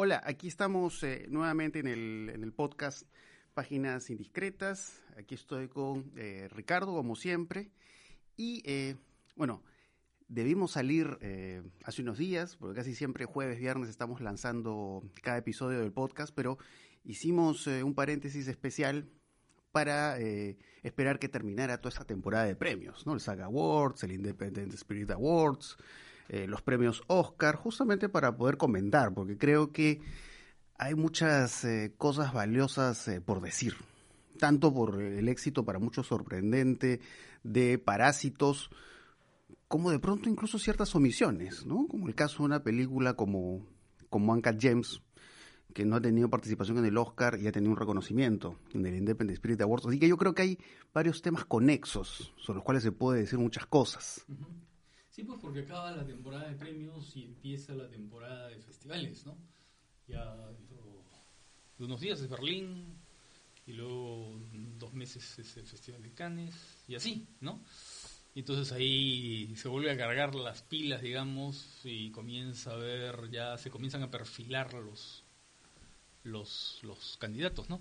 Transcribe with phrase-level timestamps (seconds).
[0.00, 3.02] Hola, aquí estamos eh, nuevamente en el, en el podcast
[3.52, 5.02] Páginas Indiscretas.
[5.16, 7.72] Aquí estoy con eh, Ricardo, como siempre.
[8.36, 8.94] Y eh,
[9.34, 9.64] bueno,
[10.28, 15.80] debimos salir eh, hace unos días, porque casi siempre jueves, viernes estamos lanzando cada episodio
[15.80, 16.58] del podcast, pero
[17.02, 19.10] hicimos eh, un paréntesis especial
[19.72, 23.14] para eh, esperar que terminara toda esta temporada de premios, ¿no?
[23.14, 25.76] El Saga Awards, el Independent Spirit Awards,
[26.28, 30.00] eh, los premios Oscar, justamente para poder comentar, porque creo que
[30.76, 33.74] hay muchas eh, cosas valiosas eh, por decir,
[34.38, 37.00] tanto por el éxito para muchos sorprendente
[37.42, 38.70] de Parásitos,
[39.68, 41.86] como de pronto incluso ciertas omisiones, ¿no?
[41.88, 43.66] Como el caso de una película como,
[44.08, 45.02] como Uncut James,
[45.74, 48.96] que no ha tenido participación en el Oscar y ha tenido un reconocimiento en el
[48.96, 49.86] Independent Spirit Awards.
[49.86, 50.58] Así que yo creo que hay
[50.94, 54.24] varios temas conexos sobre los cuales se puede decir muchas cosas.
[55.18, 59.36] Sí, pues porque acaba la temporada de premios y empieza la temporada de festivales, ¿no?
[60.06, 60.76] Ya dentro
[61.76, 62.84] de unos días es Berlín
[63.66, 64.40] y luego
[64.78, 66.54] dos meses es el Festival de Cannes
[66.86, 67.60] y así, ¿no?
[68.36, 73.70] Entonces ahí se vuelve a cargar las pilas, digamos, y comienza a ver, ya se
[73.70, 75.24] comienzan a perfilar los,
[76.22, 77.80] los, los candidatos, ¿no?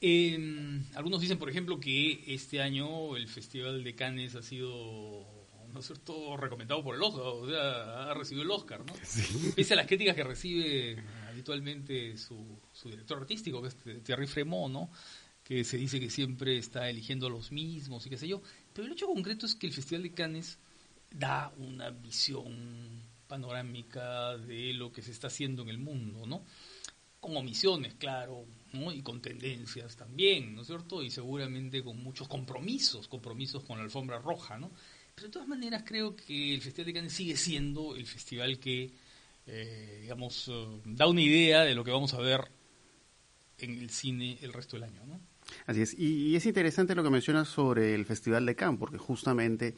[0.00, 5.43] Eh, algunos dicen, por ejemplo, que este año el Festival de Cannes ha sido,
[5.74, 8.94] ¿no es cierto?, recomendado por el Oscar, o sea, ha recibido el Oscar, ¿no?
[9.56, 14.72] Pese a las críticas que recibe habitualmente su, su director artístico, que es Thierry Fremont,
[14.72, 14.90] ¿no?
[15.42, 18.40] Que se dice que siempre está eligiendo a los mismos y qué sé yo.
[18.72, 20.58] Pero el hecho concreto es que el Festival de Cannes
[21.10, 26.44] da una visión panorámica de lo que se está haciendo en el mundo, ¿no?
[27.18, 28.92] Con omisiones, claro, ¿no?
[28.92, 31.02] Y con tendencias también, ¿no es cierto?
[31.02, 34.70] Y seguramente con muchos compromisos, compromisos con la alfombra roja, ¿no?
[35.14, 38.90] Pero de todas maneras creo que el Festival de Cannes sigue siendo el festival que,
[39.46, 42.50] eh, digamos, eh, da una idea de lo que vamos a ver
[43.58, 45.20] en el cine el resto del año, ¿no?
[45.66, 45.94] Así es.
[45.98, 49.74] Y, y es interesante lo que mencionas sobre el Festival de Cannes, porque justamente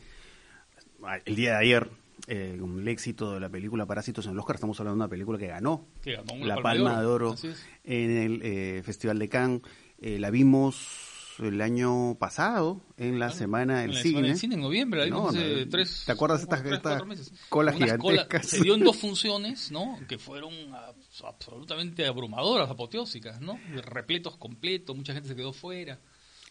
[1.24, 1.90] el día de ayer,
[2.26, 5.10] eh, con el éxito de la película Parásitos en el Oscar, estamos hablando de una
[5.10, 7.34] película que ganó Que ganó una la Palma de Oro
[7.84, 9.62] en el eh, Festival de Cannes.
[9.98, 11.05] Eh, la vimos
[11.40, 14.12] el año pasado en la Claro, Semana en del la Cine.
[14.14, 17.32] Semana del cine en noviembre, No, hace no, tres, ¿te acuerdas estas- meses?
[17.48, 18.46] colas gigantescas?
[18.46, 19.98] se dio en dos funciones, ¿no?
[20.08, 23.58] Que fueron abs- absolutamente abrumadoras, apoteósicas, ¿no?
[23.84, 26.00] Repletos completos, mucha gente se quedó fuera.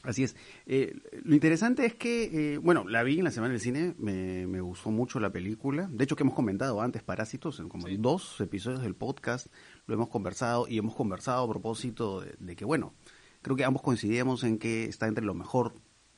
[0.04, 0.36] Así es.
[0.68, 4.46] Eh, lo interesante es que, eh, bueno, la vi en la Semana del Cine, me,
[4.46, 5.88] me gustó mucho la película.
[5.92, 7.96] De hecho, que hemos comentado antes, Parásitos, en como Sí.
[7.96, 9.48] en dos episodios del podcast,
[9.88, 12.94] lo hemos conversado y hemos conversado a propósito de, de que, bueno,
[13.46, 15.76] creo que ambos coincidíamos en que está entre lo mejor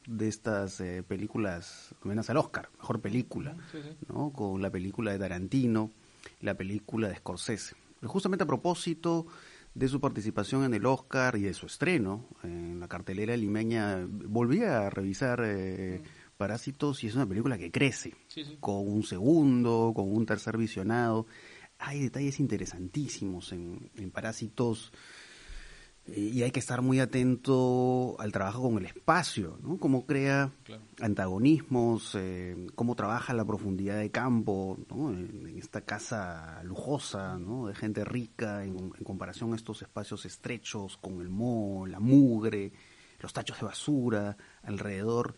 [0.07, 3.89] de estas eh, películas nominadas al Oscar, mejor película, Sí, sí.
[4.07, 4.31] ¿no?
[4.31, 5.91] Con la película de Tarantino,
[6.39, 7.75] la película de Scorsese.
[7.99, 9.27] Pero justamente a propósito
[9.73, 14.63] de su participación en el Oscar y de su estreno en la cartelera limeña, volví
[14.63, 16.01] a revisar eh,
[16.37, 18.13] Parásitos y es una película que crece,
[18.61, 21.27] con un segundo, con un tercer visionado.
[21.77, 24.93] Hay detalles interesantísimos en, en Parásitos
[26.16, 29.78] y hay que estar muy atento al trabajo con el espacio, ¿no?
[29.78, 30.81] Cómo crea Claro.
[31.01, 35.09] antagonismos, eh, cómo trabaja la profundidad de campo, ¿no?
[35.12, 37.67] en, en esta casa lujosa, ¿no?
[37.67, 42.72] de gente rica, en, en comparación a estos espacios estrechos, con el moho, la mugre,
[43.19, 45.35] los tachos de basura alrededor,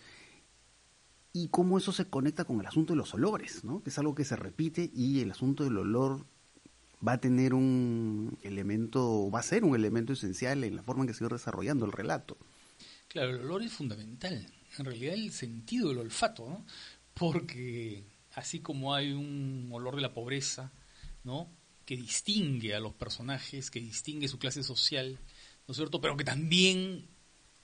[1.33, 3.81] y cómo eso se conecta con el asunto de los olores, ¿no?
[3.83, 6.25] que es algo que se repite y el asunto del olor
[7.05, 11.07] va a tener un elemento, va a ser un elemento esencial en la forma en
[11.07, 12.37] que se va desarrollando el relato.
[13.07, 14.45] Claro, el olor es fundamental.
[14.77, 16.65] En realidad el sentido del olfato, ¿no?
[17.13, 18.03] Porque
[18.35, 20.71] así como hay un olor de la pobreza,
[21.23, 21.49] ¿no?
[21.85, 25.19] Que distingue a los personajes, que distingue su clase social,
[25.67, 26.01] ¿no es cierto?
[26.01, 27.07] Pero que también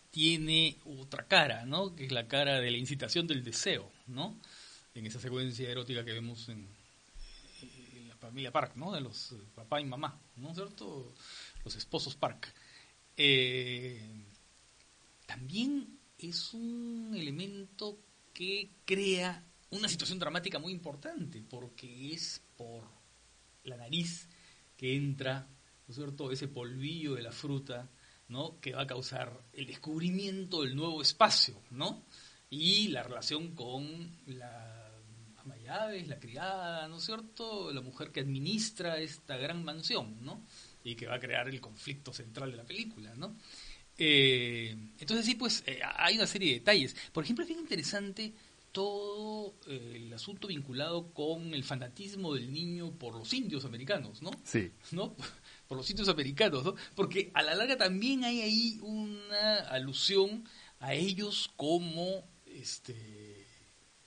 [0.09, 1.95] tiene otra cara, ¿no?
[1.95, 4.39] Que es la cara de la incitación del deseo, ¿no?
[4.95, 6.67] En esa secuencia erótica que vemos en,
[8.25, 8.91] familia Park, ¿no?
[8.91, 11.13] De los eh, papá y mamá, ¿no es cierto?
[11.63, 12.53] Los esposos Park.
[13.17, 14.25] Eh,
[15.25, 17.99] también es un elemento
[18.33, 22.83] que crea una situación dramática muy importante, porque es por
[23.63, 24.27] la nariz
[24.77, 25.47] que entra,
[25.87, 27.89] ¿no es cierto?, ese polvillo de la fruta,
[28.27, 32.05] ¿no?, que va a causar el descubrimiento del nuevo espacio, ¿no?
[32.49, 34.84] Y la relación con la
[35.53, 40.41] de llaves, la criada, ¿no es cierto?, la mujer que administra esta gran mansión, ¿no?
[40.83, 43.35] Y que va a crear el conflicto central de la película, ¿no?
[43.97, 46.95] Eh, entonces sí, pues eh, hay una serie de detalles.
[47.13, 48.33] Por ejemplo, es bien interesante
[48.71, 54.31] todo eh, el asunto vinculado con el fanatismo del niño por los indios americanos, ¿no?
[54.43, 54.69] Sí.
[54.91, 55.15] ¿no?
[55.67, 56.75] por los sitios americanos, ¿no?
[56.93, 60.43] Porque a la larga también hay ahí una alusión
[60.79, 63.47] a ellos como este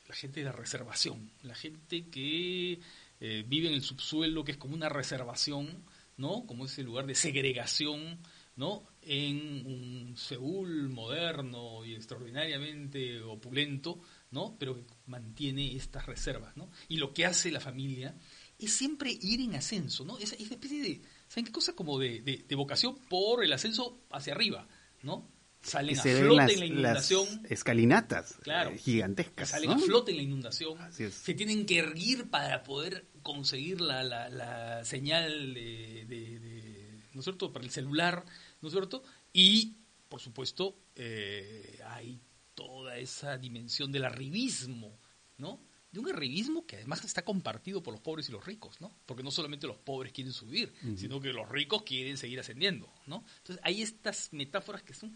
[0.08, 2.80] la gente de la reservación, la gente que
[3.20, 5.84] eh, vive en el subsuelo, que es como una reservación,
[6.16, 6.46] ¿no?
[6.46, 8.18] Como ese lugar de segregación,
[8.56, 8.84] ¿no?
[9.02, 14.00] En un Seúl moderno y extraordinariamente opulento,
[14.30, 14.56] ¿no?
[14.58, 16.70] Pero que mantiene estas reservas, ¿no?
[16.88, 18.16] Y lo que hace la familia
[18.58, 20.18] es siempre ir en ascenso, ¿no?
[20.18, 21.74] Es, es una especie de, ¿saben qué cosa?
[21.74, 24.66] Como de, de, vocación por el ascenso hacia arriba,
[25.02, 25.28] ¿no?
[25.68, 27.46] Salen a flote en la inundación.
[27.48, 29.50] escalinatas eh, gigantescas.
[29.50, 30.78] Salen a flote en la inundación.
[30.92, 37.24] Se tienen que erguir para poder conseguir la, la, la señal de, de, ¿no es
[37.24, 38.24] cierto?, para el celular,
[38.60, 39.02] ¿no es cierto?
[39.32, 39.76] Y,
[40.08, 42.20] por supuesto, eh, hay
[42.54, 44.98] toda esa dimensión del arribismo,
[45.36, 45.60] ¿no?
[45.92, 48.92] De un arribismo que además está compartido por los pobres y los ricos, ¿no?
[49.06, 53.24] Porque no solamente los pobres quieren subir, sino que los ricos quieren seguir ascendiendo, ¿no?
[53.38, 55.14] Entonces hay estas metáforas que son...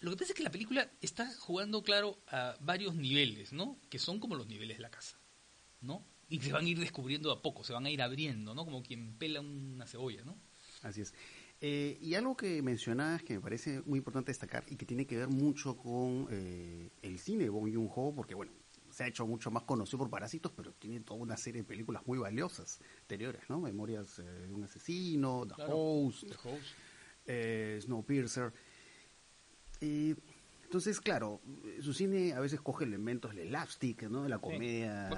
[0.00, 3.78] Lo que pasa es que la película está jugando, claro, a varios niveles, ¿no?
[3.90, 5.18] Que son como los niveles de la casa,
[5.80, 6.04] ¿no?
[6.28, 8.64] Y se van a ir descubriendo a poco, se van a ir abriendo, ¿no?
[8.64, 10.38] Como quien pela una cebolla, ¿no?
[10.82, 11.14] Así es.
[11.60, 15.16] Eh, y algo que mencionabas que me parece muy importante destacar y que tiene que
[15.16, 18.52] ver mucho con eh, el cine de Bong Joon-ho, porque bueno,
[18.90, 22.06] se ha hecho mucho más conocido por Parásitos, pero tiene toda una serie de películas
[22.06, 23.60] muy valiosas anteriores, ¿no?
[23.60, 26.24] Memorias eh, de un asesino, The Host,
[27.24, 28.52] The Snowpiercer.
[30.68, 31.40] Entonces, claro,
[31.80, 34.24] su cine a veces coge elementos del slapstick, ¿no?
[34.24, 35.08] De la comedia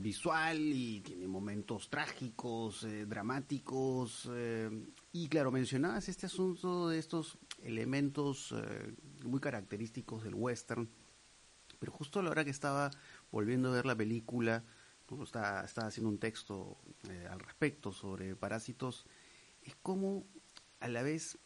[0.00, 4.28] visual y tiene momentos trágicos, eh, dramáticos.
[4.32, 4.68] Eh,
[5.12, 8.92] y claro, mencionabas este asunto de estos elementos eh,
[9.24, 10.90] muy característicos del western.
[11.78, 12.90] Pero justo a la hora que estaba
[13.30, 14.64] volviendo a ver la película,
[15.22, 16.76] estaba, estaba haciendo un texto
[17.30, 19.06] al respecto sobre parásitos,
[19.62, 20.26] es como
[20.80, 21.38] a la vez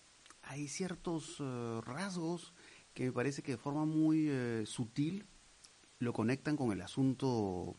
[0.43, 1.39] hay ciertos
[1.85, 2.53] rasgos
[2.95, 5.25] que me parece que de forma muy eh, sutil
[5.99, 7.77] lo conectan con el asunto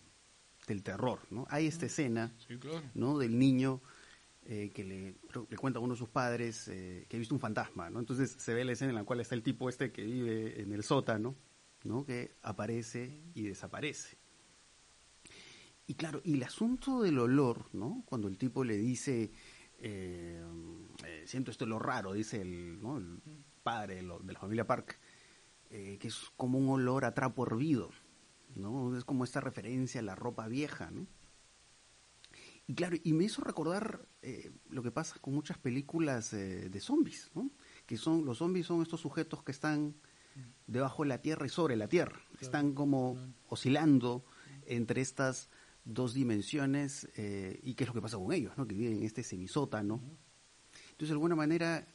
[0.67, 1.45] del terror, ¿no?
[1.49, 2.33] Hay esta escena,
[2.93, 3.17] ¿no?
[3.17, 3.81] Del niño
[4.45, 5.15] eh, que le,
[5.49, 7.99] le, cuenta a uno de sus padres eh, que ha visto un fantasma, ¿no?
[7.99, 10.71] Entonces se ve la escena en la cual está el tipo este que vive en
[10.71, 11.35] el sótano,
[11.83, 12.05] ¿no?
[12.05, 14.17] Que aparece y desaparece.
[15.85, 18.03] Y claro, y el asunto del olor, ¿no?
[18.05, 19.31] Cuando el tipo le dice,
[21.25, 22.97] siento esto lo raro, dice el, ¿no?
[22.97, 23.19] el
[23.63, 24.99] padre de la familia Park,
[25.69, 27.89] eh, que es como un olor a trapo hervido,
[28.55, 28.95] ¿no?
[28.95, 31.07] Es como esta referencia a la ropa vieja, ¿no?
[32.67, 36.79] Y claro, y me hizo recordar eh, lo que pasa con muchas películas eh, de
[36.79, 37.49] zombies, ¿no?
[37.85, 39.95] Que son, los zombies son estos sujetos que están
[40.67, 42.21] debajo de la tierra y sobre la tierra.
[42.39, 43.17] Están como
[43.47, 44.25] oscilando
[44.65, 45.49] entre estas
[45.85, 48.67] dos dimensiones y qué es lo que pasa con ellos, ¿no?
[48.67, 50.01] Que viven en este semisótano.
[50.91, 51.87] Entonces, de alguna manera,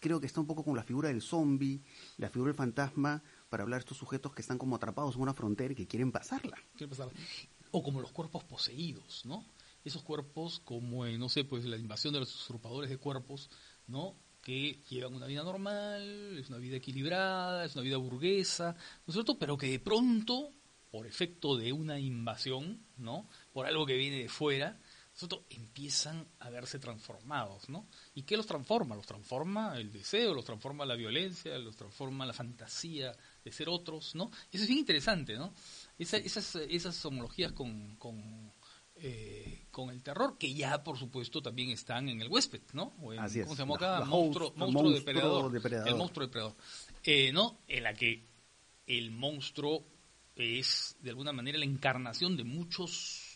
[0.00, 1.82] creo que está un poco con la figura del zombie,
[2.16, 5.34] la figura del fantasma, para hablar de estos sujetos que están como atrapados en una
[5.34, 6.56] frontera y que quieren pasarla.
[7.70, 9.44] O como los cuerpos poseídos, ¿no?
[9.84, 13.50] Esos cuerpos como, no sé, pues la invasión de los usurpadores de cuerpos,
[13.86, 14.16] ¿no?
[14.42, 18.72] que llevan una vida normal, es una vida equilibrada, es una vida burguesa,
[19.06, 19.38] ¿no es cierto?
[19.38, 20.52] Pero que de pronto,
[20.90, 23.28] por efecto de una invasión, ¿no?
[23.52, 24.78] Por algo que viene de fuera,
[25.18, 27.88] nosotros empiezan a verse transformados, ¿no?
[28.14, 28.94] ¿Y qué los transforma?
[28.94, 33.12] Los transforma el deseo, los transforma la violencia, los transforma la fantasía
[33.44, 34.30] de ser otros, ¿no?
[34.52, 35.52] Eso es bien interesante, ¿no?
[35.98, 38.52] esas, esas homologías con, con,
[38.94, 42.94] eh, con, el terror, que ya por supuesto también están en el huésped, ¿no?
[43.18, 44.04] Así ¿Cómo se llama acá?
[44.04, 45.52] monstruo, monstruo, depredador,
[45.84, 46.54] El monstruo depredador.
[47.02, 47.58] Eh, ¿No?
[47.66, 48.24] En la que
[48.86, 49.84] el monstruo
[50.38, 53.28] es de alguna manera la encarnación de muchos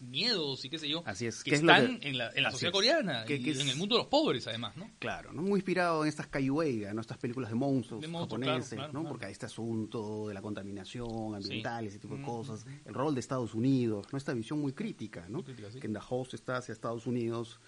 [0.00, 1.42] miedos y qué sé yo, Así es.
[1.42, 4.46] que están en, la, en la sociedad coreana y en el mundo de los pobres
[4.46, 4.90] además, ¿no?
[4.98, 5.42] Claro, ¿no?
[5.42, 7.00] muy inspirado en estas Kaiweiga, ¿no?
[7.00, 9.04] estas películas de monstruos, japoneses, ¿no?
[9.04, 13.20] porque hay este asunto de la contaminación ambiental, ese tipo de cosas, el rol de
[13.20, 14.18] Estados Unidos, ¿no?
[14.18, 15.44] esta visión muy crítica, ¿no?
[15.44, 17.60] que en The Host está hacia Estados Unidos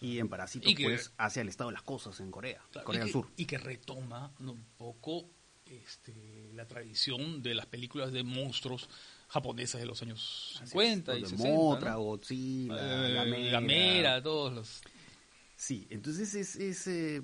[0.00, 3.28] y en Parásito pues hacia el estado de las cosas en Corea, Corea del Sur.
[3.36, 5.30] Y que retoma un poco
[5.66, 8.88] este, la tradición de las películas de monstruos
[9.28, 11.48] japonesas de los años 50 y 60.
[11.48, 14.22] Motra, Godzilla, eh, Gamera.
[14.22, 14.82] todos los...
[15.56, 17.22] Sí, entonces es, es eh,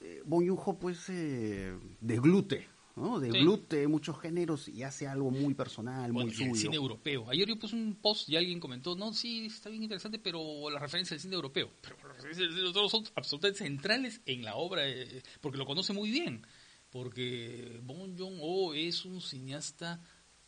[0.00, 2.66] eh Bon Joon-ho pues eh, desglute,
[2.96, 3.20] ¿no?
[3.20, 6.50] Desglute muchos géneros y hace algo muy personal, muy suyo.
[6.50, 7.30] el cine europeo.
[7.30, 10.78] Ayer yo puse un post y alguien comentó, no, sí, está bien interesante, pero la
[10.78, 11.70] referencia al cine europeo.
[11.82, 15.66] Pero las referencias del cine europeo son absolutamente centrales en la obra, eh, porque lo
[15.66, 16.44] conoce muy bien.
[16.92, 19.98] Porque Bon Joon-ho es un cineasta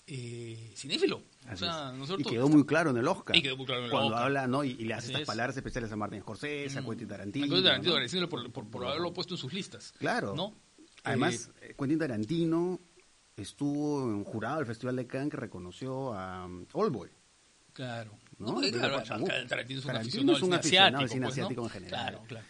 [0.07, 1.23] eh, cinéfilo.
[1.51, 3.35] O sea, ¿no y quedó muy claro en el Oscar.
[3.35, 4.25] Y quedó muy claro en el Cuando Oscar.
[4.25, 4.63] habla, ¿no?
[4.63, 5.27] Y, y le hace Así estas es.
[5.27, 6.87] palabras especiales a Martin Scorsese, a Mm.
[6.87, 7.45] Quentin Tarantino.
[7.47, 7.97] A Quentin Tarantino, ¿no?
[7.97, 9.93] agradeciéndole por, por, por haberlo puesto en sus listas.
[9.99, 10.35] Claro.
[10.37, 10.55] ¿no?
[11.05, 12.81] Además, Eh, eh, Quentin Tarantino
[13.37, 17.09] estuvo en jurado del Festival de Cannes que reconoció a um, Oldboy.
[17.73, 18.19] Claro.
[18.39, 18.53] ¿no?
[18.53, 19.03] No, De claro.
[19.03, 21.09] Tarantino es un Tarantino aficionado, es un al cine aficionado al asiático.
[21.09, 21.43] cine pues, ¿no?
[21.45, 21.91] asiático en general.
[22.11, 22.47] Claro, claro.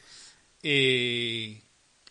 [0.62, 1.62] Eh,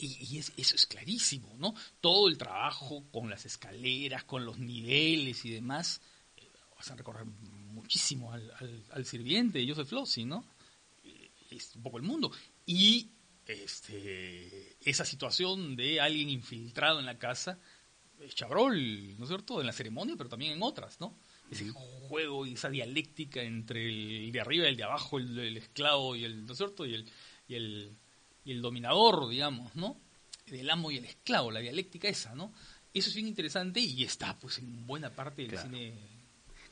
[0.05, 1.73] y y es- eso es clarísimo, ¿no?
[2.01, 6.01] Todo el trabajo con las escaleras, con los niveles y demás,
[6.37, 10.45] eh, hacen recorrer muchísimo al, al, al sirviente, Joseph Flossi, ¿no?
[11.03, 12.31] Eh, Es un poco el mundo.
[12.65, 13.09] Y
[13.45, 17.59] este, esa situación de alguien infiltrado en la casa,
[18.21, 19.59] es Chabrol, ¿no es cierto?
[19.59, 21.17] En la ceremonia, pero también en otras, ¿no?
[21.51, 23.87] Ese juego y esa dialéctica entre
[24.25, 26.85] el de arriba y el de abajo, el, el esclavo y el, ¿no es cierto?
[26.85, 27.05] Y el,
[27.47, 27.97] y el,
[28.45, 29.97] y el dominador, digamos, ¿no?
[30.47, 32.53] El amo y el esclavo, la dialéctica esa, ¿no?
[32.93, 35.69] Eso es bien interesante y está, pues, en buena parte del Claro.
[35.69, 35.93] cine.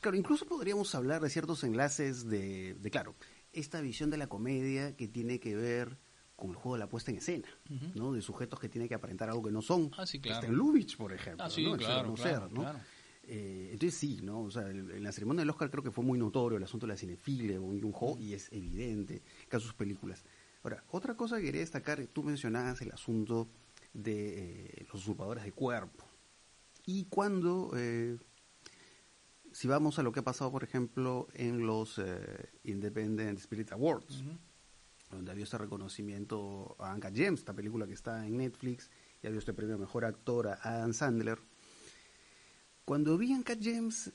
[0.00, 3.14] Claro, incluso podríamos hablar de ciertos enlaces de, de, claro,
[3.52, 5.96] esta visión de la comedia que tiene que ver
[6.36, 7.48] con el juego de la puesta en escena.
[7.94, 8.12] ¿no?
[8.12, 9.90] De sujetos que tienen que aparentar algo que no son.
[9.96, 10.40] Ah, sí, Que claro.
[10.40, 11.70] Está en Lubitsch, por ejemplo, Ah, sí, ¿no?
[11.70, 12.60] Ser claro, no claro, ser, ¿no?
[12.62, 12.80] claro.
[13.24, 14.40] Eh, entonces sí, ¿no?
[14.42, 16.86] O sea, el- en la ceremonia del Oscar creo que fue muy notorio el asunto
[16.86, 20.24] de la cinefilia, Bong Joon-ho, y es evidente que a sus películas.
[20.62, 23.48] Ahora, otra cosa que quería destacar, tú mencionabas el asunto
[23.92, 26.04] de eh, los usurpadores de cuerpo.
[26.86, 28.18] Y cuando, eh,
[29.52, 34.22] si vamos a lo que ha pasado, por ejemplo, en los eh, Independent Spirit Awards,
[35.10, 38.90] donde había este reconocimiento a Anka James, esta película que está en Netflix,
[39.22, 41.38] y había este premio a Mejor Actor a Adam Sandler.
[42.84, 44.10] Cuando vi a Anka James,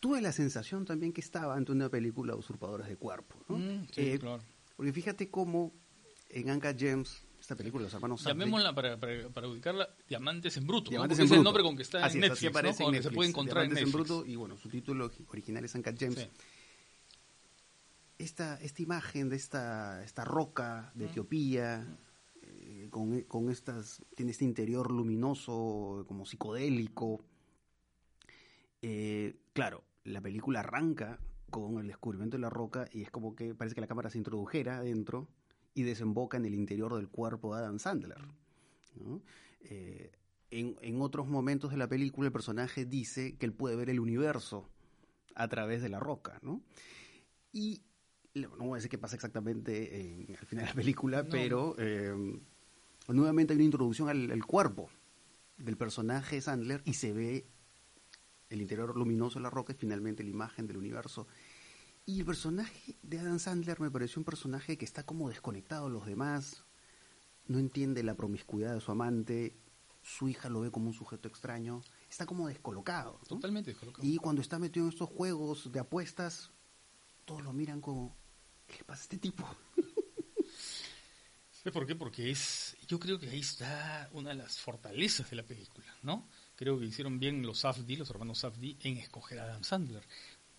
[0.00, 3.36] tuve la sensación también que estaba ante una película de usurpadores de cuerpo.
[3.48, 3.58] ¿no?
[3.58, 4.42] Mm, sí, Eh, claro.
[4.82, 5.72] Porque fíjate cómo
[6.28, 10.66] en Anka James, esta película de los hermanos Llamémosla para, para, para ubicarla Diamantes en
[10.66, 10.90] Bruto, ¿no?
[10.90, 11.44] Diamantes Porque en es el Bruto.
[11.44, 12.58] nombre con que está Así en es, así Netflix, ¿no?
[12.58, 14.08] aparece en Con que se Netflix, puede encontrar en Diamantes Netflix.
[14.08, 16.18] Bruto, y bueno, su título original es Uncut James.
[16.18, 16.28] Sí.
[18.18, 21.04] Esta, esta imagen de esta, esta roca de.
[21.04, 21.96] Etiopía,
[22.42, 27.24] eh, con, con estas, tiene este interior luminoso, como psicodélico.
[28.82, 31.20] Eh, claro, la película arranca
[31.52, 34.18] con el descubrimiento de la roca y es como que parece que la cámara se
[34.18, 35.28] introdujera adentro
[35.74, 38.20] y desemboca en el interior del cuerpo de Adam Sandler.
[38.96, 39.22] ¿no?
[39.60, 40.10] Eh,
[40.50, 44.00] en, en otros momentos de la película el personaje dice que él puede ver el
[44.00, 44.68] universo
[45.36, 46.60] a través de la roca, ¿no?
[47.52, 47.80] Y
[48.34, 51.28] no voy a decir qué pasa exactamente en- al final de la película, No.
[51.30, 52.12] pero eh,
[53.08, 54.90] nuevamente hay una introducción al, al cuerpo
[55.56, 57.46] del personaje Sandler y se ve
[58.50, 61.26] el interior luminoso de la roca y finalmente la imagen del universo.
[62.04, 65.92] Y el personaje de Adam Sandler me pareció un personaje que está como desconectado de
[65.92, 66.64] los demás,
[67.46, 69.56] no entiende la promiscuidad de su amante,
[70.02, 71.80] su hija lo ve como un sujeto extraño,
[72.10, 73.18] está como descolocado.
[73.22, 73.28] ¿no?
[73.28, 74.06] Totalmente descolocado.
[74.06, 76.50] Y cuando está metido en estos juegos de apuestas,
[77.24, 78.16] todos lo miran como,
[78.66, 79.46] ¿qué le pasa a este tipo?
[81.52, 81.94] ¿Sabes por qué?
[81.94, 86.28] Porque es, yo creo que ahí está una de las fortalezas de la película, ¿no?
[86.56, 90.04] Creo que hicieron bien los Safdie, los hermanos Safdie, en escoger a Adam Sandler.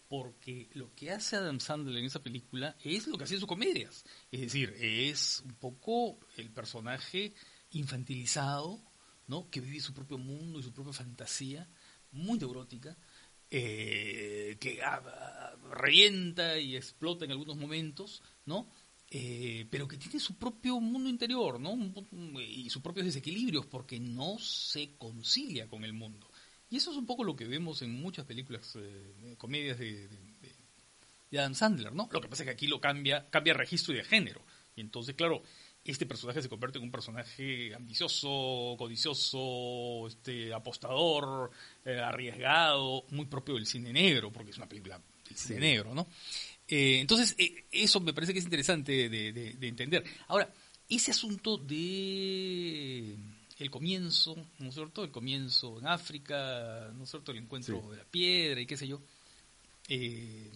[0.07, 3.47] Porque lo que hace Adam Sandler en esa película es lo que hacía en sus
[3.47, 4.05] comedias.
[4.31, 7.33] Es decir, es un poco el personaje
[7.71, 8.81] infantilizado,
[9.27, 9.49] ¿no?
[9.49, 11.67] Que vive su propio mundo y su propia fantasía,
[12.11, 12.95] muy neurótica,
[13.49, 18.67] eh, que ah, revienta y explota en algunos momentos, ¿no?
[19.15, 21.77] Eh, pero que tiene su propio mundo interior, ¿no?
[22.41, 26.31] Y sus propios desequilibrios, porque no se concilia con el mundo.
[26.73, 31.37] Y eso es un poco lo que vemos en muchas películas, eh, comedias de, de-
[31.39, 32.09] Adam Sandler, ¿no?
[32.11, 34.41] Lo que pasa es que aquí lo cambia, cambia registro y de género.
[34.75, 35.43] Y entonces, claro,
[35.85, 41.51] este personaje se convierte en un personaje ambicioso, codicioso, este, apostador,
[41.85, 44.99] eh, arriesgado, muy propio del cine negro, porque es una película
[45.29, 45.61] del cine Sí.
[45.61, 46.07] negro, ¿no?
[46.67, 50.03] Eh, entonces, eh, eso me parece que es interesante de, de- de entender.
[50.27, 50.51] Ahora,
[50.89, 53.15] ese asunto de
[53.63, 55.03] el comienzo, ¿no es cierto?
[55.03, 57.31] El comienzo en África, ¿no es cierto?
[57.31, 57.89] El encuentro Sí.
[57.91, 59.01] de la piedra y qué sé yo.
[59.87, 60.51] Eh,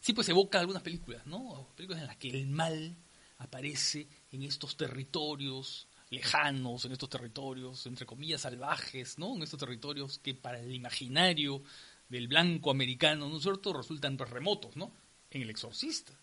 [0.00, 1.68] sí, pues evoca algunas películas, ¿no?
[1.76, 2.96] Películas en las que el mal
[3.38, 9.36] aparece en estos territorios lejanos, en estos territorios, entre comillas, salvajes, ¿no?
[9.36, 11.62] En estos territorios que para el imaginario
[12.08, 14.92] del blanco americano, ¿no es cierto?, resultan pues, remotos, ¿no?
[15.30, 16.18] En El Exorcista,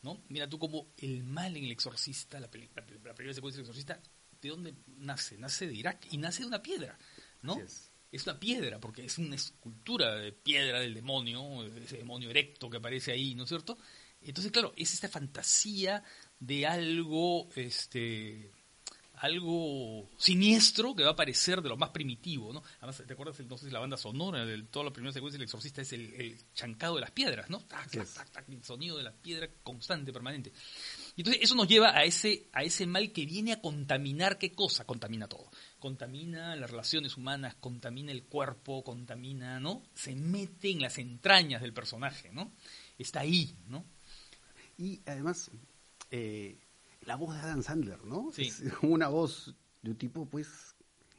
[0.00, 0.22] ¿no?
[0.30, 4.00] Mira tú como el mal en El Exorcista, la, la, la primera secuencia del Exorcista,
[4.42, 5.38] ¿de dónde nace?
[5.38, 6.98] Nace de Irak y nace de una piedra,
[7.40, 7.58] ¿no?
[7.58, 7.90] Es.
[8.26, 13.12] una piedra, porque es una escultura de piedra del demonio, ese demonio erecto que aparece
[13.12, 13.78] ahí, ¿no es cierto?
[14.20, 16.04] Entonces, claro, es esta fantasía
[16.38, 18.50] de algo, este,
[19.14, 22.62] algo siniestro que va a parecer de lo más primitivo, ¿no?
[22.78, 25.92] Además, ¿te acuerdas entonces la banda sonora de toda la primera secuencia del exorcista es
[25.92, 27.60] el, el chancado de las piedras, ¿no?
[27.60, 30.52] Tac, tac, tac, tac, el sonido de la piedra constante, permanente.
[31.14, 34.52] Y entonces eso nos lleva a ese, a ese mal que viene a contaminar qué
[34.52, 35.50] cosa, contamina todo.
[35.78, 39.82] Contamina las relaciones humanas, contamina el cuerpo, contamina, ¿no?
[39.94, 42.52] Se mete en las entrañas del personaje, ¿no?
[42.98, 43.84] Está ahí, ¿no?
[44.78, 45.50] Y además,
[46.10, 46.58] eh,
[47.02, 48.30] la voz de Adam Sandler, ¿no?
[48.32, 48.42] Sí.
[48.42, 50.74] Es una voz de un tipo, pues,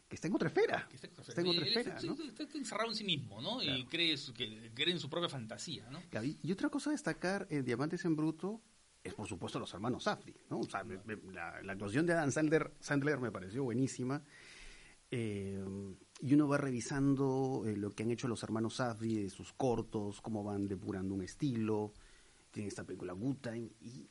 [0.10, 0.88] que está en otra esfera.
[0.90, 2.14] Que está, Está en otra esfera, está- ¿no?
[2.24, 3.62] está- encerrado en sí mismo, ¿no?
[3.62, 6.02] Y cree, su- que, cree en su propia fantasía, ¿no?
[6.42, 8.62] Y otra cosa a destacar en Diamantes en Bruto
[9.04, 10.60] es, por supuesto, los hermanos Safdie, ¿no?
[10.60, 10.98] O sea, me-
[11.34, 14.24] la, actuación de Adam Sandler, Sandler me pareció buenísima.
[15.12, 15.64] Eh,
[16.22, 20.44] y uno va revisando eh, lo que han hecho los hermanos Safdie, sus cortos, cómo
[20.44, 21.94] van depurando un estilo.
[22.50, 23.38] Tienen esta película Good
[23.82, 24.08] y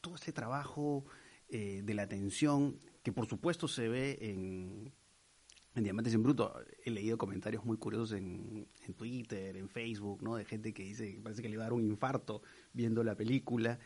[0.00, 1.04] todo este trabajo
[1.48, 4.92] eh, de la atención que, por supuesto, se ve en,
[5.74, 6.54] en Diamantes en Bruto.
[6.84, 10.36] He leído comentarios muy curiosos en, en Twitter, en Facebook, ¿no?
[10.36, 13.14] De gente que dice que parece que le va a dar un infarto viendo la
[13.16, 13.78] película.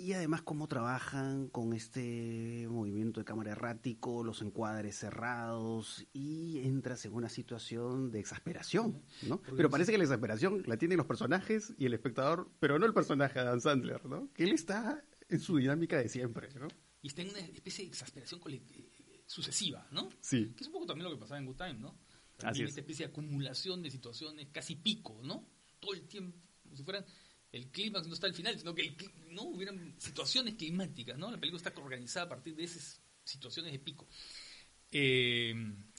[0.00, 7.04] Y además cómo trabajan con este movimiento de cámara errático, los encuadres cerrados y entras
[7.04, 9.38] en una situación de exasperación, ¿no?
[9.38, 12.86] Porque Pero parece que la exasperación la tienen los personajes y el espectador, pero no
[12.86, 14.32] el personaje de Dan Sandler, ¿no?
[14.34, 16.68] Que él está en su dinámica de siempre, ¿no?
[17.02, 20.10] Y está en una especie de exasperación eh, sucesiva, ¿no?
[20.20, 20.52] Sí.
[20.56, 21.88] Que es un poco también lo que pasaba en Good Time, ¿no?
[21.88, 22.70] Así También es.
[22.70, 25.44] esta especie de acumulación de situaciones casi pico, ¿no?
[25.80, 27.04] Todo el tiempo, como si fueran
[27.52, 28.96] el clímax no está al final, sino que el
[29.30, 31.30] no hubieran situaciones climáticas, ¿no?
[31.30, 34.06] La película está organizada a partir de esas situaciones de pico.
[34.90, 35.54] Eh,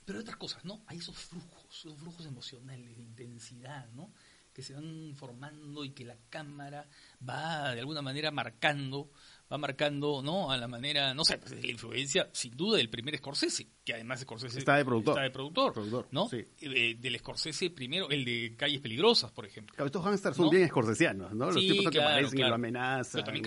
[0.05, 0.83] pero hay otras cosas, ¿no?
[0.87, 4.13] Hay esos flujos, esos flujos emocionales de intensidad, ¿no?
[4.53, 6.89] Que se van formando y que la cámara
[7.27, 9.11] va de alguna manera marcando,
[9.51, 10.51] va marcando, ¿no?
[10.51, 14.21] A la manera, no sé, pues, la influencia, sin duda, del primer Scorsese, que además
[14.21, 15.13] Scorsese Está de productor.
[15.15, 16.29] está de productor, Productor, ¿no?
[16.29, 16.45] sí.
[16.61, 19.75] Eh, del Scorsese primero, el de Calles Peligrosas, por ejemplo.
[19.75, 21.51] Claro, estos hamsters son bien escorsesianos, ¿no?
[21.51, 23.11] Los Sí, tipos que claro, aparecen y lo amenazan.
[23.13, 23.45] Pero también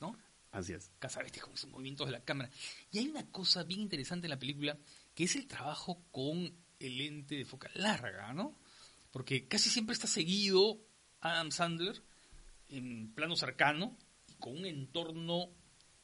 [0.00, 0.10] ¿no?
[0.10, 0.18] ¿no?
[0.50, 0.90] Así es.
[0.98, 2.50] Casabetes con esos movimientos de la cámara.
[2.90, 4.78] Y hay una cosa bien interesante en la película,
[5.14, 8.58] que es el trabajo con el lente de focal larga, ¿no?
[9.10, 10.78] Porque casi siempre está seguido
[11.20, 12.02] Adam Sandler
[12.68, 13.96] en plano cercano
[14.38, 15.50] con un entorno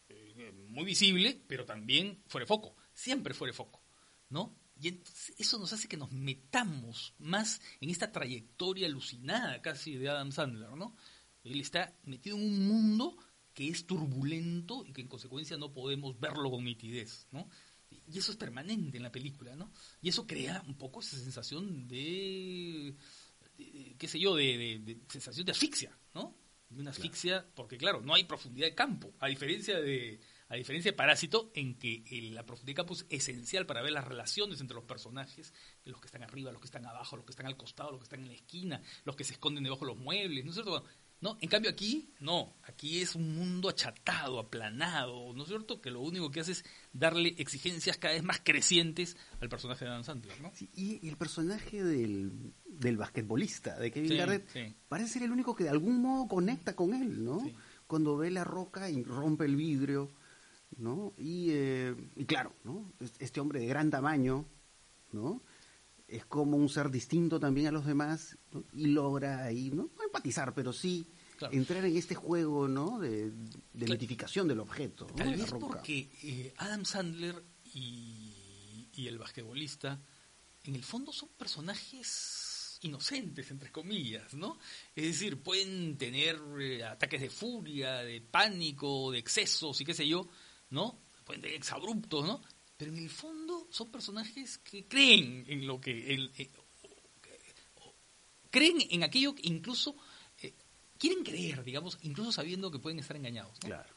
[0.09, 2.77] eh, muy visible, pero también fuera de foco.
[2.93, 3.83] Siempre fuera de foco,
[4.29, 4.57] ¿no?
[4.81, 10.09] Y entonces eso nos hace que nos metamos más en esta trayectoria alucinada casi de
[10.09, 10.97] Adam Sandler, ¿no?
[11.45, 13.17] Él está metido en un mundo
[13.53, 17.49] que es turbulento y que en consecuencia no podemos verlo con nitidez, ¿no?
[17.91, 19.71] Y eso es permanente en la película, ¿no?
[20.01, 22.97] Y eso crea un poco esa sensación de,
[23.99, 26.40] qué sé yo, de sensación de asfixia, ¿no?
[26.71, 30.91] De una asfixia, porque claro, no hay profundidad de campo, a diferencia de a diferencia
[30.91, 34.61] de Parásito, en que el- la profundidad de campo es esencial para ver las relaciones
[34.61, 35.55] entre los personajes,
[35.85, 38.05] los que están arriba, los que están abajo, los que están al costado, los que
[38.05, 40.73] están en la esquina, los que se esconden debajo de los muebles, ¿no es cierto?
[40.73, 40.87] Bueno,
[41.21, 45.81] no, en cambio aquí, no, aquí es un mundo achatado, aplanado, ¿no es cierto?
[45.81, 49.91] Que lo único que hace es darle exigencias cada vez más crecientes al personaje de
[49.91, 50.51] Dan Sandler, ¿no?
[50.55, 54.75] Sí, y, el personaje del, del basquetbolista, de Kevin Sí, Garnett, sí.
[54.89, 57.41] parece ser el único que de algún modo conecta con él, ¿no?
[57.41, 57.55] Sí.
[57.87, 60.11] Cuando ve la roca y rompe el vidrio,
[60.79, 61.13] ¿no?
[61.19, 62.93] Y, eh, y claro, ¿no?
[63.01, 64.47] Es- Este hombre de gran tamaño,
[65.13, 65.43] ¿no?
[66.11, 68.65] Es como un ser distinto también a los demás ¿no?
[68.73, 69.91] y logra ahí, ¿no?
[69.97, 71.07] No empatizar, pero sí
[71.39, 71.55] Claro.
[71.57, 72.99] entrar en este juego, ¿no?
[72.99, 75.15] De, de mitificación del objeto, ¿no?
[75.15, 77.43] Tal vez porque eh, Adam Sandler
[77.73, 79.99] y, y el basquetbolista,
[80.65, 84.59] en el fondo son personajes inocentes, entre comillas, ¿no?
[84.95, 90.07] Es decir, pueden tener eh, ataques de furia, de pánico, de excesos y qué sé
[90.07, 90.29] yo,
[90.71, 90.99] ¿no?
[91.25, 92.43] Pueden tener exabruptos, ¿no?
[92.77, 93.40] Pero en el fondo
[93.71, 96.15] son personajes que creen en lo que...
[96.15, 96.51] en- en-
[98.51, 99.97] creen en aquello que incluso...
[100.43, 100.55] eh,
[100.99, 103.53] quieren creer, digamos, incluso sabiendo que pueden estar engañados.
[103.63, 103.69] ¿no?
[103.69, 103.89] Claro.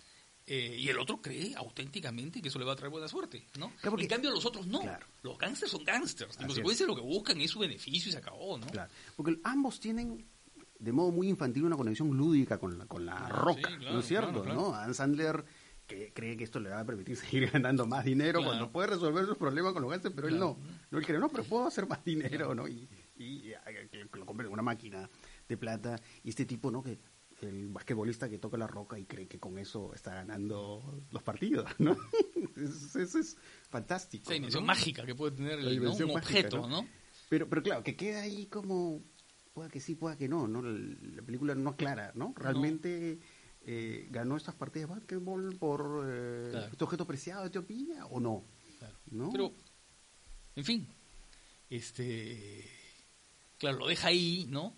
[0.46, 3.70] Eh, y el otro cree auténticamente que eso le va a traer buena suerte, ¿no?
[3.78, 4.82] Claro, porque- en cambio los otros no.
[4.82, 5.08] Claro.
[5.22, 6.38] Los gángsters son gángsters.
[6.40, 8.68] En consecuencia lo que buscan es su beneficio y se acabó, ¿no?
[8.68, 10.26] Claro, porque ambos tienen
[10.80, 14.00] de modo muy infantil una conexión lúdica con la, con la Sí, roca, claro, ¿no
[14.02, 14.44] es cierto?
[14.46, 14.76] ¿no?
[14.76, 15.46] Adam Sandler
[15.96, 18.46] que cree que esto le va a permitir seguir ganando más dinero Claro.
[18.52, 20.58] cuando puede resolver sus problemas con los gastos, pero él no.
[20.92, 22.68] No, él cree, no, pero puedo hacer más dinero, ¿no?
[22.68, 23.52] Y, y,
[23.92, 25.10] que lo compre en una máquina
[25.48, 26.00] de plata.
[26.24, 26.82] Y este tipo, ¿no?
[26.84, 26.98] Que
[27.42, 31.70] el basquetbolista que toca la roca y cree que con eso está ganando los partidos,
[31.80, 31.98] ¿no?
[32.56, 33.38] Eso es, es
[33.70, 34.24] fantástico.
[34.26, 34.68] Esa dimensión ¿no?
[34.68, 35.72] mágica que puede tener el- ¿no?
[35.72, 36.88] dimensión un mágica, objeto, ¿no?
[37.30, 39.02] Pero, pero claro, que queda ahí como,
[39.54, 40.62] pueda que sí, pueda que no, ¿no?
[40.62, 40.72] La,
[41.16, 42.34] la película no aclara, ¿no?
[42.38, 43.20] Realmente
[43.66, 46.68] eh, ganó estas partidas de básquetbol por eh, Claro.
[46.72, 48.44] este objeto preciado de Etiopía o no.
[48.80, 48.98] Claro.
[49.12, 49.32] ¿No?
[49.32, 49.54] Pero,
[50.56, 50.88] en fin,
[51.70, 52.70] este,
[53.58, 54.76] claro, lo deja ahí, ¿no?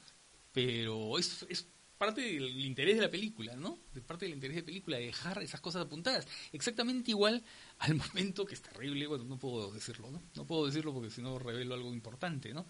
[0.51, 1.67] Pero es, es
[1.97, 3.79] parte del interés de la película, ¿no?
[3.93, 6.27] De parte del interés de la película, de dejar esas cosas apuntadas.
[6.51, 7.43] Exactamente igual
[7.79, 10.21] al momento, que es terrible, bueno, no puedo decirlo, ¿no?
[10.35, 12.65] No puedo decirlo porque si no revelo algo importante, ¿no?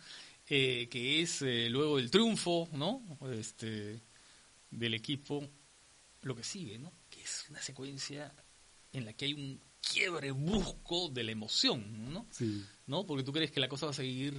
[0.47, 3.01] Eh, que es eh, luego el triunfo, ¿no?
[3.31, 3.99] Este,
[4.71, 5.47] del equipo,
[6.25, 6.91] lo que sigue, ¿no?
[7.09, 8.33] Que es una secuencia
[8.91, 12.27] en la que hay un quiebre brusco de la emoción, ¿no?
[12.31, 12.65] Sí.
[12.87, 13.05] ¿no?
[13.05, 14.33] Porque tú crees que la cosa va a seguir,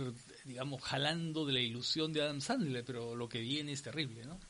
[0.45, 4.41] digamos, jalando de la ilusión de Adam Sandler, pero lo que viene es terrible, ¿no?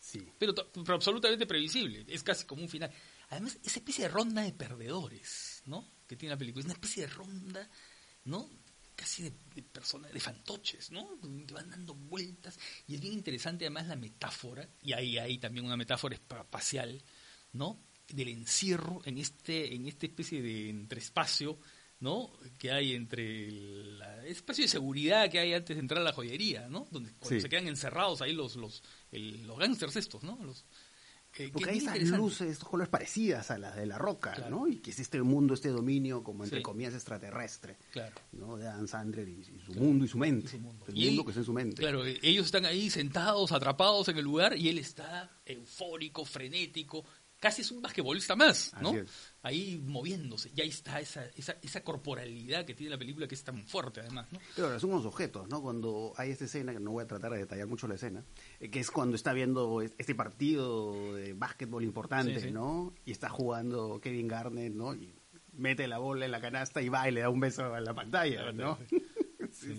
[0.00, 0.26] Sí.
[0.36, 2.90] Pero, pero absolutamente previsible, es casi como un final.
[3.30, 5.88] Además, esa especie de ronda de perdedores, ¿no?
[6.08, 7.70] Que tiene la película, es una especie de ronda,
[8.24, 8.50] ¿no?
[9.00, 11.20] Casi de, de personas, de fantoches, ¿no?
[11.46, 12.58] Que van dando vueltas.
[12.88, 17.00] Y es bien interesante además la metáfora, y ahí hay también una metáfora espacial,
[17.52, 17.80] ¿no?
[18.08, 21.60] Del encierro en este, en esta especie de entreespacio,
[22.00, 22.32] ¿no?
[22.58, 26.66] Que hay entre el espacio de seguridad que hay antes de entrar a la joyería,
[26.68, 26.88] ¿no?
[26.90, 27.40] Donde cuando Sí.
[27.40, 28.82] se quedan encerrados ahí los los
[29.12, 30.38] el- los gángsters estos, ¿no?
[30.44, 30.64] Los
[31.32, 34.50] que- que Porque hay esas luces, estos colores parecidas a las de la roca, Claro.
[34.50, 34.68] ¿no?
[34.68, 36.62] Y que es este mundo, este dominio, como entre Sí.
[36.62, 38.14] comillas, extraterrestre, Claro.
[38.32, 38.56] ¿no?
[38.56, 39.80] De Adam Sandler y, y su Claro.
[39.82, 40.46] mundo y su mente.
[40.46, 40.84] Y su mundo.
[40.88, 41.76] El Y mundo él- que está en su mente.
[41.76, 47.04] Claro, ellos están ahí sentados, atrapados en el lugar y él está eufórico, frenético,
[47.40, 48.92] casi es un basquetbolista más, ¿no?
[49.42, 53.44] Ahí moviéndose, y ahí está esa, esa, esa corporalidad que tiene la película que es
[53.44, 54.40] tan fuerte además, ¿no?
[54.56, 55.62] Claro, son unos objetos, ¿no?
[55.62, 58.24] Cuando hay esta escena, que no voy a tratar de detallar mucho la escena,
[58.60, 62.50] eh, que es cuando está viendo es- este partido de básquetbol importante, Sí, sí.
[62.50, 62.92] ¿no?
[63.04, 64.94] Y está jugando Kevin Garnett, ¿no?
[64.94, 65.14] Y
[65.52, 67.94] mete la bola en la canasta y va y le da un beso a la
[67.94, 68.78] pantalla, La ¿no?
[69.52, 69.74] sí.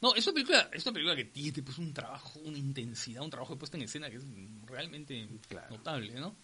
[0.00, 3.30] No, es una película, es una película que tiene pues, un trabajo, una intensidad, un
[3.30, 4.24] trabajo de puesta en escena que es
[4.64, 5.76] realmente Claro.
[5.76, 6.36] notable, ¿no?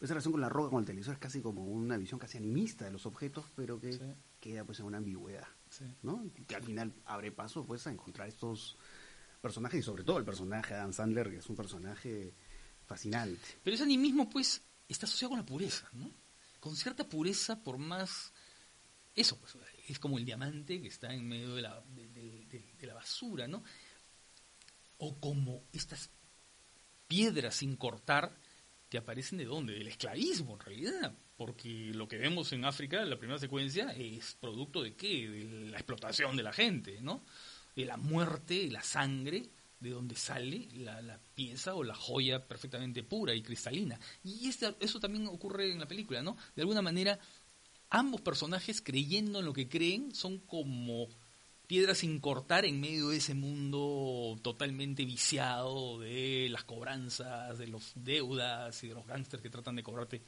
[0.00, 2.84] Esa relación con la roca, con el televisor, es casi como una visión casi animista
[2.86, 4.00] de los objetos, pero que Sí.
[4.38, 5.84] queda pues en una ambigüedad, Sí.
[6.02, 6.24] ¿no?
[6.46, 8.76] Que al final abre paso pues a encontrar estos
[9.42, 12.32] personajes y sobre todo el personaje de Adam Sandler, que es un personaje
[12.86, 13.40] fascinante.
[13.62, 16.10] Pero ese animismo, pues, está asociado con la pureza, ¿no?
[16.60, 18.32] Con cierta pureza, por más.
[19.14, 19.56] Eso, pues,
[19.88, 23.62] es como el diamante que está en medio de la, de, la basura, ¿no?
[24.98, 26.10] O como estas
[27.06, 28.38] piedras sin cortar
[28.88, 29.74] que aparecen de dónde?
[29.74, 31.18] Del esclavismo, en realidad.
[31.36, 35.28] Porque lo que vemos en África, la primera secuencia, es producto de qué?
[35.28, 37.24] De la explotación de la gente, ¿no?
[37.74, 39.48] De la muerte, de la sangre,
[39.80, 43.98] de donde sale la, la pieza o la joya perfectamente pura y cristalina.
[44.22, 46.36] Y este- eso también ocurre en la película, ¿no?
[46.54, 47.18] De alguna manera,
[47.90, 51.08] ambos personajes creyendo en lo que creen son como
[51.66, 57.92] piedras sin cortar en medio de ese mundo totalmente viciado de las cobranzas, de los
[57.94, 60.20] deudas y de los gángsters que tratan de cobrarte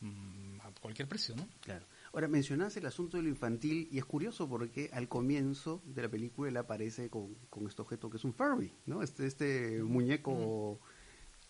[0.00, 1.48] mm, a cualquier precio, ¿no?
[1.60, 1.86] Claro.
[2.12, 6.08] Ahora, mencionaste el asunto de lo infantil y es curioso porque al comienzo de la
[6.08, 9.02] película él aparece con, con este objeto que es un Furby, ¿no?
[9.02, 10.78] Este, este muñeco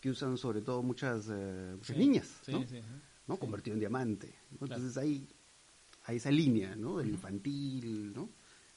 [0.01, 2.61] que usan sobre todo muchas, eh, muchas Sí, niñas, ¿no?
[2.61, 2.81] sí, sí.
[3.27, 3.35] ¿no?
[3.35, 3.39] Sí.
[3.39, 4.35] Convertido en diamante.
[4.51, 4.57] ¿no?
[4.65, 4.75] Claro.
[4.75, 5.27] Entonces ahí
[6.07, 6.97] hay esa línea, ¿no?
[6.97, 8.29] Del infantil, ¿no?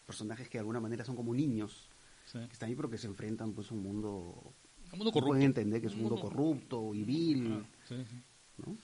[0.04, 1.88] Personajes que de alguna manera son como niños,
[2.26, 2.38] Sí.
[2.38, 4.52] que están ahí pero que se enfrentan pues a un mundo...
[4.92, 5.28] Un mundo corrupto.
[5.28, 8.22] Pueden entender que es un Un mundo mundo- corrupto y vil, Ah, sí, sí.
[8.66, 8.76] ¿no?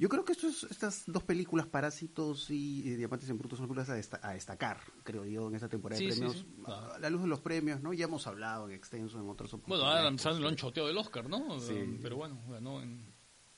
[0.00, 3.90] Yo creo que estos, estas dos películas, Parásitos y eh, Diamantes en Bruto, son películas
[3.90, 6.36] a, desta- a destacar, creo yo, en esta temporada Sí, de premios.
[6.38, 6.92] sí, claro.
[6.94, 7.92] A la luz de los premios, ¿no?
[7.92, 9.84] Ya hemos hablado en extenso en otras Bueno.
[9.84, 11.58] Adam Sandler lo han choteado del Oscar, ¿no?
[11.60, 11.98] Sí.
[12.00, 13.07] Pero bueno, ganó en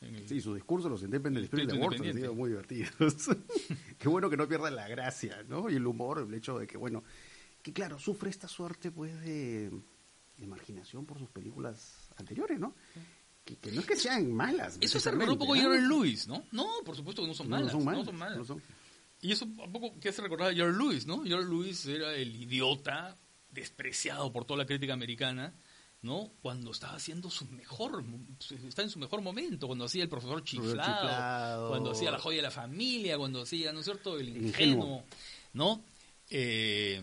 [0.00, 0.26] el...
[0.28, 3.28] Sí, su discurso, los Independent El Spirit Awards han sido muy divertidos.
[3.98, 5.68] Qué bueno que no pierdan la gracia, ¿no?
[5.70, 7.02] Y el humor, el hecho de que, bueno,
[7.62, 9.70] que claro, sufre esta suerte, pues, de,
[10.38, 12.74] de marginación por sus películas anteriores, ¿no?
[13.44, 14.78] Que, que no es que sean malas.
[14.80, 15.68] Eso se recordó un poco ¿no?
[15.70, 16.44] Lewis, ¿no?
[16.52, 17.72] No, por supuesto que no son No, malas.
[17.72, 17.98] no son malas.
[18.00, 18.46] No son malas.
[18.46, 18.62] son-
[19.22, 21.22] Y eso un poco que hace recordar a Jerry Lewis, ¿no?
[21.24, 23.16] Jerry Lewis era el idiota
[23.50, 25.52] despreciado por toda la crítica americana,
[26.02, 26.32] ¿no?
[26.40, 28.04] Cuando estaba haciendo su mejor,
[28.66, 31.68] está en su mejor momento, cuando hacía el profesor chiflado, chiflado.
[31.68, 35.04] cuando hacía la joya de la familia, cuando hacía, ¿no es cierto?, el ingenuo.
[35.52, 35.84] ¿no?
[36.28, 37.02] Eh,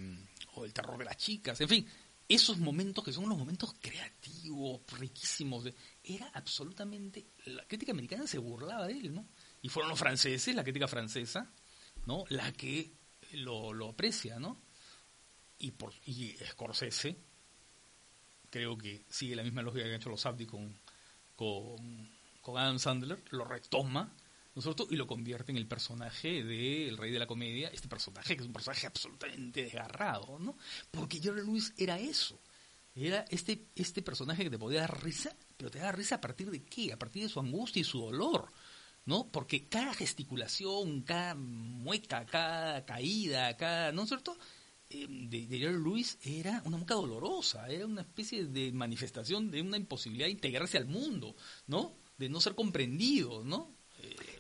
[0.55, 1.87] o el terror de las chicas, en fin,
[2.27, 5.65] esos momentos que son los momentos creativos, riquísimos,
[6.03, 9.27] era absolutamente, la crítica americana se burlaba de él, ¿no?
[9.61, 11.51] Y fueron los franceses, la crítica francesa,
[12.05, 12.25] ¿no?
[12.29, 12.91] La que
[13.33, 14.59] lo, lo aprecia, ¿no?
[15.59, 17.17] Y, por, y Scorsese,
[18.49, 20.73] creo que sigue la misma lógica que han hecho los Abdi con,
[21.35, 22.09] con,
[22.41, 24.13] con Adam Sandler, lo retoma,
[24.55, 24.87] ¿no es cierto?
[24.89, 28.47] Y lo convierte en el personaje del rey de la comedia, este personaje que es
[28.47, 30.57] un personaje absolutamente desgarrado, ¿no?
[30.91, 32.39] Porque Jerry Lewis era eso,
[32.95, 36.49] era este, este personaje que te podía dar risa, pero te da risa a partir
[36.49, 36.91] de qué?
[36.91, 38.51] A partir de su angustia y su dolor.
[39.05, 39.29] ¿no?
[39.31, 44.37] Porque cada gesticulación, cada mueca, cada caída, cada, ¿no es cierto?
[44.89, 49.61] Eh, de, de Jerry Lewis era una mueca dolorosa, era una especie de manifestación de
[49.61, 51.35] una imposibilidad de integrarse al mundo,
[51.67, 51.93] ¿no?
[52.17, 53.75] De no ser comprendido, ¿no?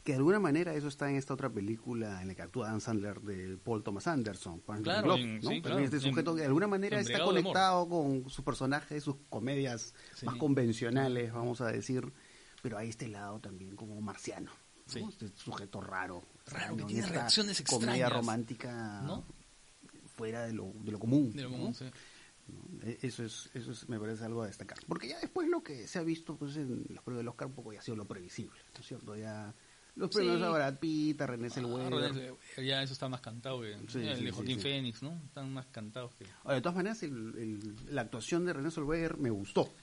[0.03, 2.79] que de alguna manera eso está en esta otra película en la que actúa Dan
[2.79, 5.15] Sandler de Paul Thomas Anderson, Claro,
[5.61, 10.25] claro, este sujeto de alguna manera está conectado con su personaje, sus comedias Sí.
[10.25, 12.13] más convencionales, vamos a decir,
[12.61, 14.93] pero hay este lado también como marciano, ¿no?
[14.93, 15.05] Sí.
[15.09, 19.25] este sujeto raro, Raro, que tiene Esta reacciones comedia extrañas, romántica ¿no?
[20.17, 21.85] Fuera de lo, de lo común, De lo común, sí.
[21.85, 21.91] ¿no?
[22.89, 24.77] E- Eso es, eso es, me parece algo a destacar.
[24.87, 27.53] Porque ya después lo que se ha visto pues en los premios del Oscar un
[27.53, 29.15] poco ya ha sido lo previsible, ¿no es cierto?
[29.15, 29.53] Ya
[29.95, 30.17] los Sí.
[30.19, 32.13] premios a Brad Pitt, a René Ah, Zellweger.
[32.13, 34.61] Zellweger, ya eso está más cantado que Sí, el sí, de sí, Joaquín sí.
[34.61, 35.21] Phoenix, ¿no?
[35.25, 36.25] Están más cantados que...
[36.43, 39.73] Ahora, de todas maneras, el- el- la actuación de René Zellweger me gustó.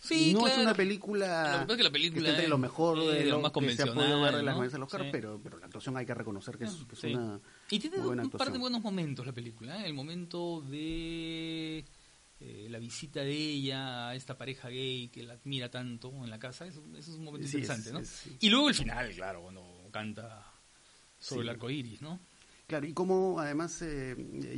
[0.00, 0.62] Sí, no es claro.
[0.62, 3.40] una película, que es que la película está entre es- lo mejor de es lo
[3.40, 4.68] más que se ha podido ver en las ¿no?
[4.68, 5.08] del Oscar, Sí.
[5.10, 7.14] pero, pero la actuación hay que reconocer que es, que es Sí.
[7.14, 8.60] una Y tiene un par de actuación.
[8.60, 9.82] buenos momentos la película.
[9.82, 9.86] ¿eh?
[9.86, 11.84] El momento de
[12.40, 16.38] eh, la visita de ella a esta pareja gay que la admira tanto en la
[16.38, 16.66] casa.
[16.66, 18.00] Eso, eso es un momento Sí, interesante, es- ¿no?
[18.00, 18.36] es- sí.
[18.40, 20.50] Y luego el final, claro, cuando canta
[21.18, 21.42] sobre Sí.
[21.42, 22.20] el arco iris, ¿no?
[22.66, 24.14] Claro, y como además eh,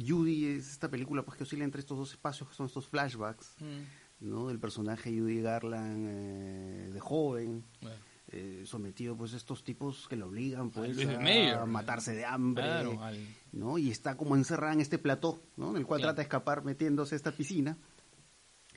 [0.07, 3.55] Judy es esta película pues que oscila entre estos dos espacios que son estos flashbacks,
[3.61, 4.49] Mm, ¿no?
[4.49, 7.97] Del personaje Judy Garland eh, de joven, bueno.
[8.33, 13.03] Eh, sometido pues a estos tipos que lo obligan pues a matarse de hambre, Claro,
[13.03, 13.77] al- ¿no?
[13.79, 15.71] Y está como encerrada en este plató, ¿no?
[15.71, 17.77] En el cual trata de escapar metiéndose a esta piscina.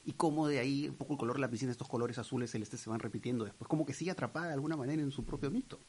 [0.06, 2.80] Y como de ahí un poco el color de la piscina, estos colores azules celestes
[2.82, 5.80] se van repitiendo después, como que sigue atrapada de alguna manera en su propio mito,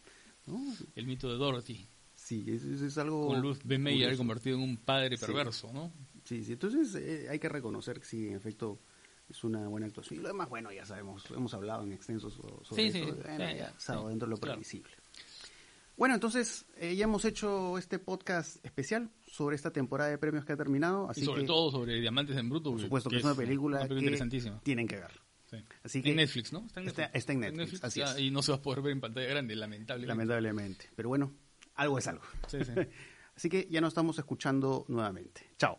[0.46, 0.61] ¿no?
[0.94, 3.27] el mito de Dorothy, Sí, es, algo...
[3.27, 3.77] con Luz B.
[3.77, 4.16] Curioso.
[4.16, 5.27] convertido en un padre Sí.
[5.27, 5.92] perverso, ¿no?
[6.24, 8.79] Sí, sí, entonces eh, hay que reconocer que sí, en efecto,
[9.28, 10.20] es una buena actuación.
[10.20, 13.06] Y lo demás, bueno, ya sabemos, hemos hablado en extenso so- sobre Sí, eso.
[13.12, 14.54] sí, bueno, ya estado dentro de lo claro.
[14.54, 14.92] previsible.
[15.96, 20.52] Bueno, entonces eh, ya hemos hecho este podcast especial sobre esta temporada de premios que
[20.52, 21.08] ha terminado.
[21.08, 22.72] Así y sobre que, todo sobre Diamantes en Bruto.
[22.72, 24.60] por supuesto, que, es una película que interesantísima.
[24.60, 25.12] tienen que ver.
[25.48, 25.58] Sí.
[25.84, 26.64] Así que, en Netflix, ¿no?
[26.66, 27.10] Está en Netflix.
[27.14, 28.18] está en Netflix, así es.
[28.18, 30.08] Y no se va a poder ver en pantalla grande, lamentablemente.
[30.08, 30.90] lamentablemente.
[30.96, 31.32] Pero bueno,
[31.76, 32.24] algo es algo.
[32.48, 32.72] Sí, sí.
[33.37, 35.50] Así que ya nos estamos escuchando nuevamente.
[35.58, 35.76] Chao.